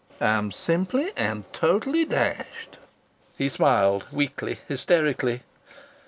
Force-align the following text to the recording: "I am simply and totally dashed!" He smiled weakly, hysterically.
"I 0.19 0.25
am 0.29 0.51
simply 0.51 1.11
and 1.15 1.43
totally 1.53 2.05
dashed!" 2.05 2.79
He 3.37 3.49
smiled 3.49 4.05
weakly, 4.11 4.57
hysterically. 4.67 5.43